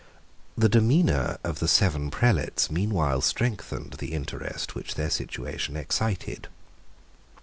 [0.57, 6.47] The demeanour of the seven prelates meanwhile strengthened the interest which their situation excited.